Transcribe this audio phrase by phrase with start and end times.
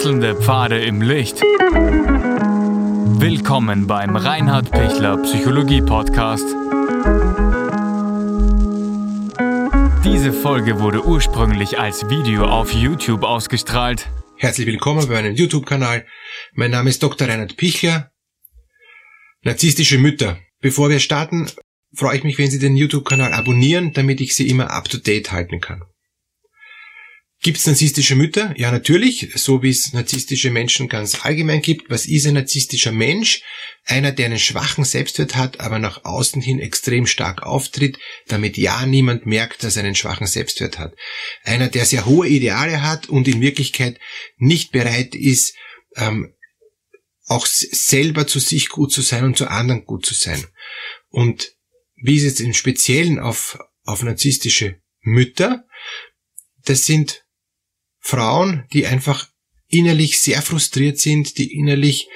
[0.00, 1.42] Wechselnde Pfade im Licht.
[3.20, 6.46] Willkommen beim Reinhard Pichler Psychologie Podcast.
[10.02, 14.08] Diese Folge wurde ursprünglich als Video auf YouTube ausgestrahlt.
[14.38, 16.06] Herzlich willkommen bei meinem YouTube-Kanal.
[16.54, 17.28] Mein Name ist Dr.
[17.28, 18.10] Reinhard Pichler.
[19.42, 20.38] Narzisstische Mütter.
[20.62, 21.50] Bevor wir starten,
[21.94, 25.82] freue ich mich, wenn Sie den YouTube-Kanal abonnieren, damit ich Sie immer up-to-date halten kann.
[27.42, 28.52] Gibt es narzisstische Mütter?
[28.58, 31.88] Ja, natürlich, so wie es narzisstische Menschen ganz allgemein gibt.
[31.88, 33.42] Was ist ein narzisstischer Mensch?
[33.86, 38.84] Einer, der einen schwachen Selbstwert hat, aber nach außen hin extrem stark auftritt, damit ja
[38.84, 40.94] niemand merkt, dass er einen schwachen Selbstwert hat.
[41.42, 43.98] Einer, der sehr hohe Ideale hat und in Wirklichkeit
[44.36, 45.54] nicht bereit ist,
[45.96, 46.34] ähm,
[47.24, 50.44] auch selber zu sich gut zu sein und zu anderen gut zu sein.
[51.08, 51.54] Und
[51.96, 55.64] wie ist es im Speziellen auf, auf narzisstische Mütter?
[56.64, 57.24] Das sind
[58.00, 59.28] Frauen, die einfach
[59.68, 62.08] innerlich sehr frustriert sind, die innerlich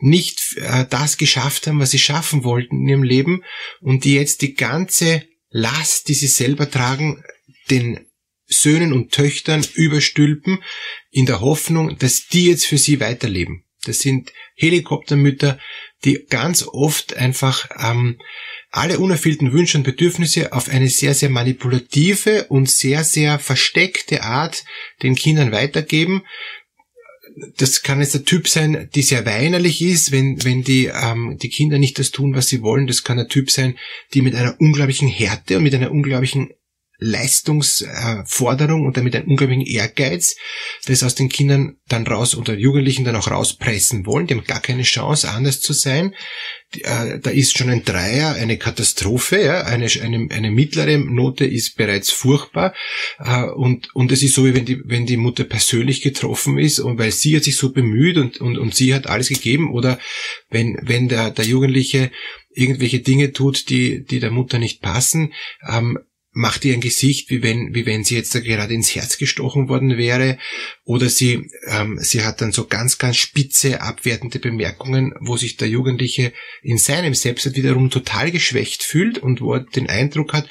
[0.00, 3.44] nicht äh, das geschafft haben, was sie schaffen wollten in ihrem Leben
[3.80, 7.22] und die jetzt die ganze Last, die sie selber tragen,
[7.70, 8.06] den
[8.46, 10.62] Söhnen und Töchtern überstülpen,
[11.10, 13.64] in der Hoffnung, dass die jetzt für sie weiterleben.
[13.84, 15.58] Das sind Helikoptermütter,
[16.04, 18.18] die ganz oft einfach ähm,
[18.70, 24.64] alle unerfüllten Wünsche und Bedürfnisse auf eine sehr, sehr manipulative und sehr, sehr versteckte Art
[25.02, 26.22] den Kindern weitergeben.
[27.56, 31.50] Das kann jetzt der Typ sein, die sehr weinerlich ist, wenn, wenn die, ähm, die
[31.50, 32.86] Kinder nicht das tun, was sie wollen.
[32.86, 33.76] Das kann der Typ sein,
[34.12, 36.50] die mit einer unglaublichen Härte und mit einer unglaublichen
[36.98, 40.36] Leistungsforderung und damit einen unglaublichen Ehrgeiz,
[40.86, 44.26] das aus den Kindern dann raus oder Jugendlichen dann auch rauspressen wollen.
[44.26, 46.14] Die haben gar keine Chance, anders zu sein.
[46.82, 49.62] Äh, da ist schon ein Dreier eine Katastrophe, ja?
[49.62, 52.74] eine, eine, eine mittlere Note ist bereits furchtbar
[53.20, 56.80] äh, und, und es ist so, wie wenn die, wenn die Mutter persönlich getroffen ist
[56.80, 59.98] und weil sie hat sich so bemüht und, und, und sie hat alles gegeben oder
[60.50, 62.10] wenn, wenn der, der Jugendliche
[62.50, 65.32] irgendwelche Dinge tut, die, die der Mutter nicht passen,
[65.66, 65.98] ähm,
[66.38, 69.68] macht ihr ein Gesicht, wie wenn, wie wenn sie jetzt da gerade ins Herz gestochen
[69.68, 70.38] worden wäre,
[70.84, 75.68] oder sie, ähm, sie hat dann so ganz, ganz spitze, abwertende Bemerkungen, wo sich der
[75.68, 76.32] Jugendliche
[76.62, 80.48] in seinem Selbstwert wiederum total geschwächt fühlt und wo er den Eindruck hat,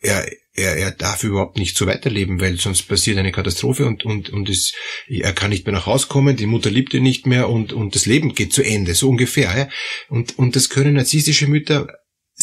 [0.00, 4.30] er, er, er darf überhaupt nicht so weiterleben, weil sonst passiert eine Katastrophe und, und,
[4.30, 4.72] und es,
[5.08, 7.94] er kann nicht mehr nach Hause kommen, die Mutter liebt ihn nicht mehr und, und
[7.94, 9.54] das Leben geht zu Ende, so ungefähr.
[9.58, 9.68] Ja?
[10.08, 11.88] Und, und das können narzisstische Mütter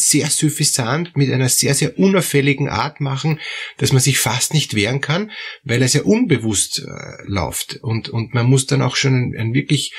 [0.08, 3.40] sehr suffisant mit einer sehr, sehr unauffälligen Art machen,
[3.78, 5.30] dass man sich fast nicht wehren kann,
[5.62, 7.76] weil er sehr unbewusst äh, läuft.
[7.82, 9.92] Und, und man muss dann auch schon ein, ein wirklich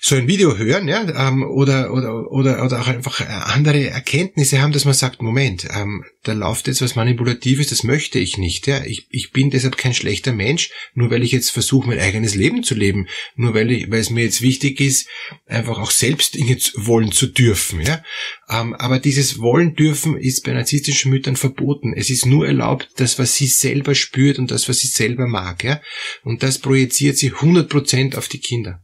[0.00, 4.72] so ein Video hören, ja, ähm, oder, oder, oder, oder auch einfach andere Erkenntnisse haben,
[4.72, 8.84] dass man sagt, Moment, ähm, da läuft jetzt was Manipulatives, das möchte ich nicht, ja.
[8.84, 12.62] Ich, ich bin deshalb kein schlechter Mensch, nur weil ich jetzt versuche, mein eigenes Leben
[12.62, 13.06] zu leben,
[13.36, 15.08] nur weil, ich, weil es mir jetzt wichtig ist,
[15.46, 18.02] einfach auch selbst Dinge wollen zu dürfen, ja.
[18.48, 21.94] Ähm, aber dieses Wollen dürfen ist bei narzisstischen Müttern verboten.
[21.94, 25.64] Es ist nur erlaubt, das, was sie selber spürt und das, was sie selber mag,
[25.64, 25.80] ja.
[26.22, 28.82] Und das projiziert sie 100% auf die Kinder.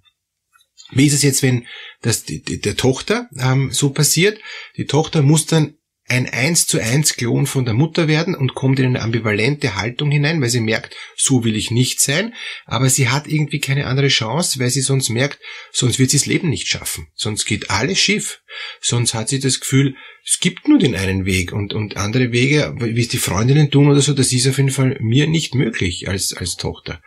[0.92, 1.66] Wie ist es jetzt, wenn
[2.02, 4.38] das die, die, der Tochter ähm, so passiert?
[4.76, 5.74] Die Tochter muss dann
[6.08, 10.10] ein eins zu eins Klon von der Mutter werden und kommt in eine ambivalente Haltung
[10.10, 12.34] hinein, weil sie merkt, so will ich nicht sein,
[12.66, 15.38] aber sie hat irgendwie keine andere Chance, weil sie sonst merkt,
[15.70, 18.40] sonst wird sie das Leben nicht schaffen, sonst geht alles schief,
[18.80, 21.52] sonst hat sie das Gefühl, es gibt nur den einen Weg.
[21.52, 24.70] Und, und andere Wege, wie es die Freundinnen tun oder so, das ist auf jeden
[24.70, 27.00] Fall mir nicht möglich als, als Tochter.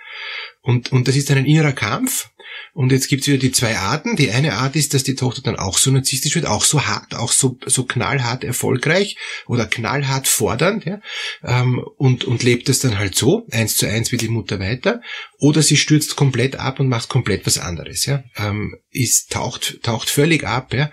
[0.62, 2.30] Und, und das ist ein innerer Kampf,
[2.76, 4.18] und jetzt gibt's wieder die zwei Arten.
[4.18, 7.16] Die eine Art ist, dass die Tochter dann auch so narzisstisch wird, auch so hart,
[7.16, 9.16] auch so, so knallhart erfolgreich
[9.48, 11.00] oder knallhart fordernd, ja,
[11.42, 15.02] ähm, und, und lebt es dann halt so, eins zu eins wie die Mutter weiter.
[15.40, 20.10] Oder sie stürzt komplett ab und macht komplett was anderes, ja, ähm, ist, taucht, taucht
[20.10, 20.92] völlig ab, ja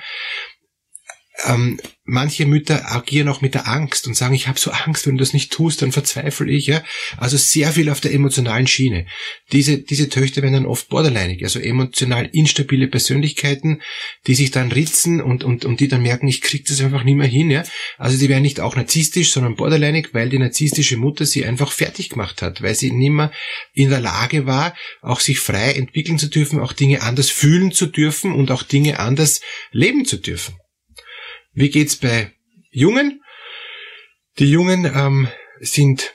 [1.44, 5.16] ähm, manche Mütter agieren auch mit der Angst und sagen, ich habe so Angst, wenn
[5.16, 6.66] du das nicht tust, dann verzweifle ich.
[6.66, 6.82] Ja?
[7.16, 9.06] Also sehr viel auf der emotionalen Schiene.
[9.52, 13.82] Diese, diese Töchter werden dann oft borderlineig, also emotional instabile Persönlichkeiten,
[14.26, 17.16] die sich dann ritzen und, und, und die dann merken, ich krieg das einfach nicht
[17.16, 17.50] mehr hin.
[17.50, 17.64] Ja?
[17.98, 22.10] Also die werden nicht auch narzisstisch, sondern borderlineig, weil die narzisstische Mutter sie einfach fertig
[22.10, 23.32] gemacht hat, weil sie nicht mehr
[23.74, 27.86] in der Lage war, auch sich frei entwickeln zu dürfen, auch Dinge anders fühlen zu
[27.86, 29.40] dürfen und auch Dinge anders
[29.70, 30.56] leben zu dürfen.
[31.52, 32.32] Wie geht's bei
[32.70, 33.22] Jungen?
[34.38, 35.28] Die Jungen ähm,
[35.60, 36.14] sind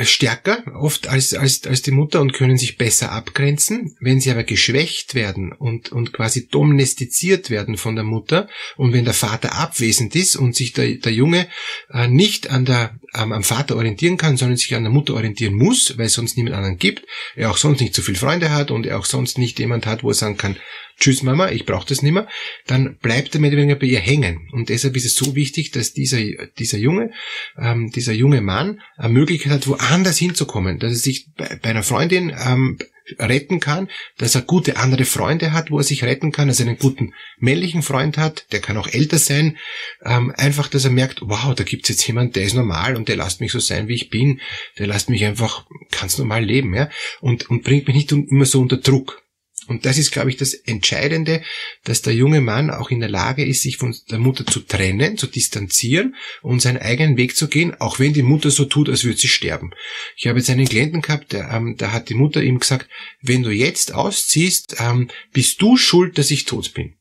[0.00, 3.96] stärker oft als, als, als die Mutter und können sich besser abgrenzen.
[4.00, 9.06] Wenn sie aber geschwächt werden und, und quasi domestiziert werden von der Mutter und wenn
[9.06, 11.48] der Vater abwesend ist und sich der, der Junge
[11.90, 15.54] äh, nicht an der, ähm, am Vater orientieren kann, sondern sich an der Mutter orientieren
[15.54, 18.70] muss, weil es sonst niemand anderen gibt, er auch sonst nicht so viele Freunde hat
[18.70, 20.56] und er auch sonst nicht jemand hat, wo er sagen kann,
[20.98, 22.28] tschüss Mama, ich brauche das nicht mehr,
[22.66, 24.48] dann bleibt er mehr oder weniger bei ihr hängen.
[24.52, 26.18] Und deshalb ist es so wichtig, dass dieser,
[26.58, 27.12] dieser Junge,
[27.58, 31.82] ähm, dieser junge Mann eine Möglichkeit hat, woanders hinzukommen, dass er sich bei, bei einer
[31.82, 32.78] Freundin ähm,
[33.18, 33.88] retten kann,
[34.18, 37.12] dass er gute andere Freunde hat, wo er sich retten kann, dass er einen guten
[37.38, 39.56] männlichen Freund hat, der kann auch älter sein,
[40.04, 43.16] ähm, einfach, dass er merkt, wow, da gibt's jetzt jemand, der ist normal und der
[43.16, 44.40] lässt mich so sein, wie ich bin,
[44.78, 46.90] der lässt mich einfach ganz normal leben, ja,
[47.20, 49.22] und, und bringt mich nicht immer so unter Druck.
[49.68, 51.42] Und das ist, glaube ich, das Entscheidende,
[51.82, 55.18] dass der junge Mann auch in der Lage ist, sich von der Mutter zu trennen,
[55.18, 59.02] zu distanzieren und seinen eigenen Weg zu gehen, auch wenn die Mutter so tut, als
[59.02, 59.72] würde sie sterben.
[60.16, 62.88] Ich habe jetzt einen Klienten gehabt, der, ähm, da hat die Mutter ihm gesagt,
[63.22, 66.94] wenn du jetzt ausziehst, ähm, bist du schuld, dass ich tot bin.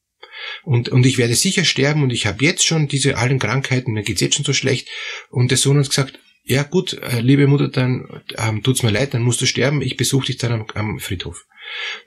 [0.63, 4.04] Und, und ich werde sicher sterben und ich habe jetzt schon diese allen Krankheiten, mir
[4.04, 4.88] geht's jetzt schon so schlecht.
[5.30, 9.13] Und der Sohn hat gesagt, ja gut, äh, liebe Mutter, dann ähm, tut's mir leid,
[9.13, 11.45] dann musst du sterben, ich besuche dich dann am, am Friedhof.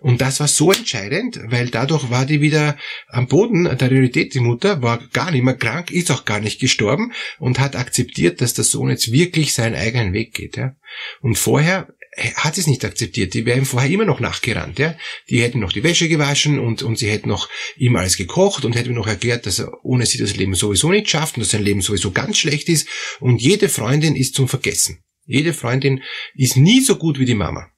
[0.00, 2.76] Und das war so entscheidend, weil dadurch war die wieder
[3.08, 4.32] am Boden der Realität.
[4.34, 8.40] Die Mutter war gar nicht mehr krank, ist auch gar nicht gestorben und hat akzeptiert,
[8.40, 10.56] dass der Sohn jetzt wirklich seinen eigenen Weg geht.
[10.56, 10.76] Ja.
[11.20, 11.88] Und vorher
[12.34, 13.34] hat es nicht akzeptiert.
[13.34, 14.78] Die wäre ihm vorher immer noch nachgerannt.
[14.78, 14.96] Ja.
[15.28, 18.74] Die hätten noch die Wäsche gewaschen und, und sie hätten noch ihm alles gekocht und
[18.74, 21.50] hätten ihm noch erklärt, dass er ohne sie das Leben sowieso nicht schafft und dass
[21.50, 22.88] sein Leben sowieso ganz schlecht ist.
[23.20, 25.02] Und jede Freundin ist zum Vergessen.
[25.26, 26.02] Jede Freundin
[26.34, 27.70] ist nie so gut wie die Mama.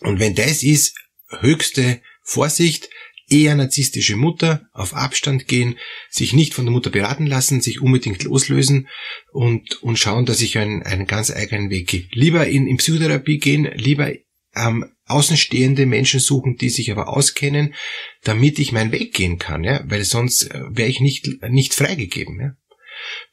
[0.00, 0.96] Und wenn das ist,
[1.40, 2.88] höchste Vorsicht,
[3.28, 5.78] eher narzisstische Mutter, auf Abstand gehen,
[6.10, 8.88] sich nicht von der Mutter beraten lassen, sich unbedingt loslösen
[9.32, 12.06] und, und schauen, dass ich einen, einen ganz eigenen Weg gehe.
[12.12, 14.12] Lieber in, in Psychotherapie gehen, lieber
[14.54, 17.74] ähm, außenstehende Menschen suchen, die sich aber auskennen,
[18.22, 22.40] damit ich meinen Weg gehen kann, ja, weil sonst äh, wäre ich nicht, nicht freigegeben,
[22.40, 22.56] ja.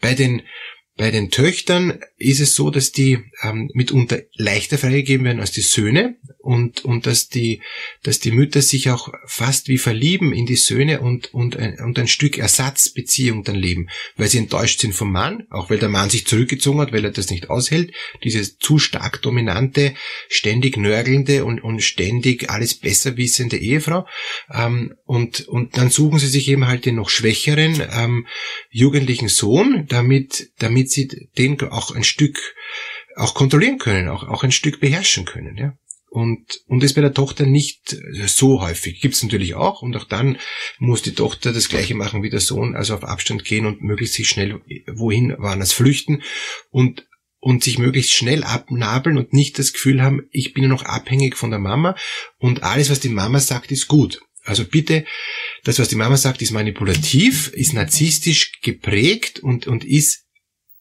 [0.01, 0.41] Bei den
[1.01, 5.61] bei den Töchtern ist es so, dass die ähm, mitunter leichter freigegeben werden als die
[5.61, 7.63] Söhne und, und dass, die,
[8.03, 11.97] dass die Mütter sich auch fast wie verlieben in die Söhne und, und, ein, und
[11.97, 16.11] ein Stück Ersatzbeziehung dann leben, weil sie enttäuscht sind vom Mann, auch weil der Mann
[16.11, 19.95] sich zurückgezogen hat, weil er das nicht aushält, dieses zu stark dominante,
[20.29, 24.05] ständig nörgelnde und, und ständig alles besser wissende Ehefrau.
[24.53, 28.27] Ähm, und, und dann suchen sie sich eben halt den noch schwächeren ähm,
[28.69, 31.07] jugendlichen Sohn, damit, damit sie
[31.37, 32.55] den auch ein Stück
[33.15, 35.57] auch kontrollieren können, auch, auch ein Stück beherrschen können.
[35.57, 35.77] Ja?
[36.11, 37.95] Und, und das bei der Tochter nicht
[38.25, 38.99] so häufig.
[38.99, 39.81] Gibt's natürlich auch.
[39.81, 40.37] Und auch dann
[40.77, 44.15] muss die Tochter das Gleiche machen wie der Sohn, also auf Abstand gehen und möglichst
[44.15, 46.21] sich schnell wohin woanders flüchten
[46.69, 47.07] und,
[47.39, 51.37] und sich möglichst schnell abnabeln und nicht das Gefühl haben, ich bin nur noch abhängig
[51.37, 51.95] von der Mama
[52.39, 54.21] und alles, was die Mama sagt, ist gut.
[54.43, 55.05] Also bitte,
[55.63, 60.25] das, was die Mama sagt, ist manipulativ, ist narzisstisch geprägt und, und ist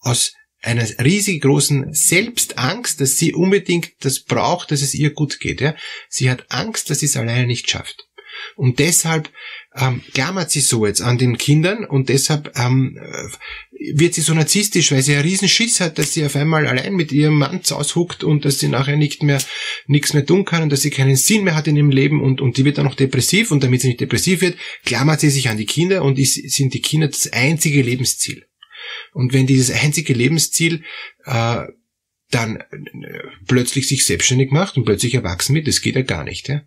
[0.01, 0.33] aus
[0.63, 5.61] einer riesig großen Selbstangst, dass sie unbedingt das braucht, dass es ihr gut geht.
[5.61, 5.75] Ja?
[6.09, 8.07] Sie hat Angst, dass sie es alleine nicht schafft.
[8.57, 9.31] Und deshalb
[9.77, 12.99] ähm, klammert sie so jetzt an den Kindern und deshalb ähm,
[13.95, 16.95] wird sie so narzisstisch, weil sie einen riesen Schiss hat, dass sie auf einmal allein
[16.95, 19.43] mit ihrem Mann aushuckt und dass sie nachher nicht mehr
[19.87, 22.41] nichts mehr tun kann und dass sie keinen Sinn mehr hat in ihrem Leben und,
[22.41, 25.49] und die wird dann noch depressiv und damit sie nicht depressiv wird, klammert sie sich
[25.49, 28.47] an die Kinder und ist, sind die Kinder das einzige Lebensziel.
[29.13, 30.85] Und wenn dieses einzige Lebensziel
[31.25, 31.67] äh,
[32.31, 32.65] dann äh,
[33.47, 36.49] plötzlich sich selbstständig macht und plötzlich erwachsen wird, das geht ja gar nicht.
[36.49, 36.63] Ja?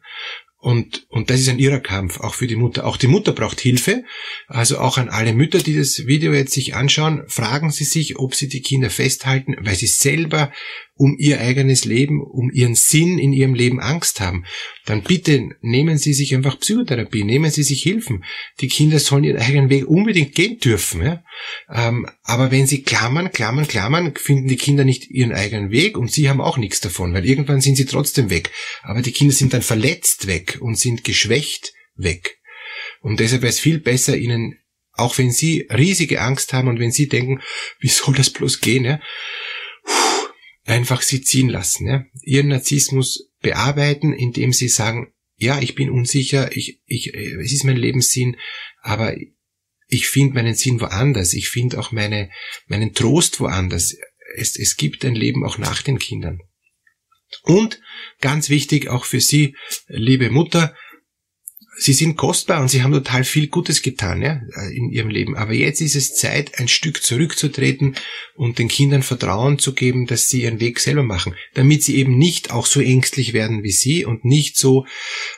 [0.64, 2.86] Und, und das ist ein irrer Kampf, auch für die Mutter.
[2.86, 4.06] Auch die Mutter braucht Hilfe.
[4.48, 8.34] Also auch an alle Mütter, die das Video jetzt sich anschauen, fragen Sie sich, ob
[8.34, 10.54] Sie die Kinder festhalten, weil sie selber
[10.96, 14.46] um ihr eigenes Leben, um ihren Sinn in ihrem Leben Angst haben,
[14.86, 18.24] dann bitte nehmen Sie sich einfach Psychotherapie, nehmen Sie sich Hilfen.
[18.62, 21.04] Die Kinder sollen ihren eigenen Weg unbedingt gehen dürfen.
[21.04, 21.24] Ja?
[21.72, 26.12] Ähm, aber wenn Sie klammern, klammern, klammern, finden die Kinder nicht ihren eigenen Weg und
[26.12, 28.52] Sie haben auch nichts davon, weil irgendwann sind sie trotzdem weg.
[28.84, 32.38] Aber die Kinder sind dann verletzt weg und sind geschwächt weg.
[33.02, 34.60] Und deshalb wäre es viel besser, ihnen,
[34.94, 37.42] auch wenn sie riesige Angst haben und wenn sie denken,
[37.80, 39.00] wie soll das bloß gehen, ja,
[40.66, 42.06] einfach sie ziehen lassen, ja?
[42.22, 47.78] ihren Narzissmus bearbeiten, indem sie sagen, ja, ich bin unsicher, ich, ich, es ist mein
[47.78, 48.38] Lebenssinn,
[48.82, 49.16] aber
[49.88, 52.30] ich finde meinen Sinn woanders, ich finde auch meine,
[52.68, 53.96] meinen Trost woanders.
[54.36, 56.40] Es, es gibt ein Leben auch nach den Kindern.
[57.44, 57.82] Und
[58.22, 59.56] ganz wichtig auch für Sie,
[59.88, 60.76] liebe Mutter,
[61.84, 65.36] sie sind kostbar und sie haben total viel Gutes getan ja, in ihrem Leben.
[65.36, 67.96] Aber jetzt ist es Zeit, ein Stück zurückzutreten
[68.36, 72.18] und den Kindern Vertrauen zu geben, dass sie ihren Weg selber machen, damit sie eben
[72.18, 74.86] nicht auch so ängstlich werden wie sie und nicht so,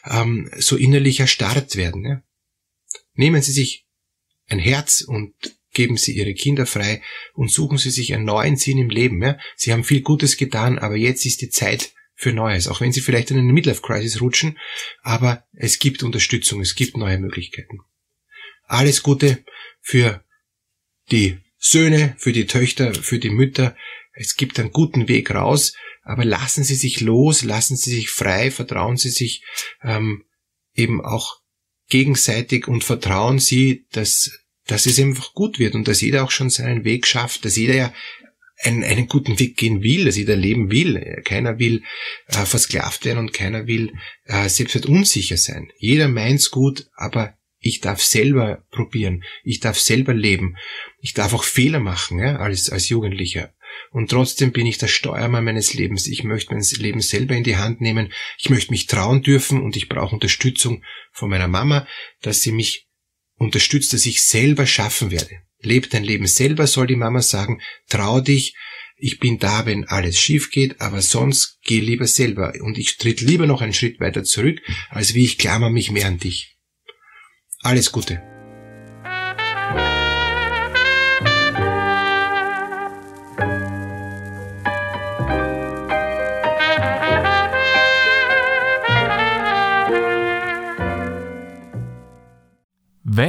[0.05, 2.05] ähm, so innerlich erstarrt werden.
[2.05, 2.21] Ja.
[3.15, 3.85] Nehmen Sie sich
[4.47, 5.33] ein Herz und
[5.73, 7.01] geben Sie Ihre Kinder frei
[7.33, 9.21] und suchen Sie sich einen neuen Sinn im Leben.
[9.21, 9.37] Ja?
[9.55, 13.01] Sie haben viel Gutes getan, aber jetzt ist die Zeit für Neues, auch wenn Sie
[13.01, 14.57] vielleicht in eine Midlife-Crisis rutschen,
[15.01, 17.79] aber es gibt Unterstützung, es gibt neue Möglichkeiten.
[18.63, 19.43] Alles Gute
[19.81, 20.23] für
[21.11, 23.75] die Söhne, für die Töchter, für die Mütter.
[24.13, 28.49] Es gibt einen guten Weg raus, aber lassen Sie sich los, lassen Sie sich frei,
[28.49, 29.43] vertrauen Sie sich
[29.83, 30.23] ähm,
[30.73, 31.41] eben auch
[31.89, 34.31] gegenseitig und vertrauen Sie, dass,
[34.67, 37.75] dass es einfach gut wird und dass jeder auch schon seinen Weg schafft, dass jeder
[37.75, 37.93] ja
[38.63, 41.21] einen, einen guten Weg gehen will, dass jeder leben will.
[41.25, 41.83] Keiner will
[42.27, 43.93] äh, versklavt werden und keiner will
[44.25, 45.71] äh, selbst unsicher sein.
[45.77, 49.23] Jeder meint's gut, aber ich darf selber probieren.
[49.43, 50.55] Ich darf selber leben.
[50.99, 53.53] Ich darf auch Fehler machen, ja, als, als Jugendlicher.
[53.91, 56.07] Und trotzdem bin ich der Steuermann meines Lebens.
[56.07, 58.13] Ich möchte mein Leben selber in die Hand nehmen.
[58.37, 61.87] Ich möchte mich trauen dürfen und ich brauche Unterstützung von meiner Mama,
[62.21, 62.87] dass sie mich
[63.37, 65.41] unterstützt, dass ich selber schaffen werde.
[65.65, 67.61] Leb dein Leben selber, soll die Mama sagen.
[67.89, 68.55] Trau dich.
[68.97, 72.53] Ich bin da, wenn alles schief geht, aber sonst geh lieber selber.
[72.61, 76.07] Und ich tritt lieber noch einen Schritt weiter zurück, als wie ich klammer mich mehr
[76.07, 76.55] an dich.
[77.61, 78.34] Alles Gute.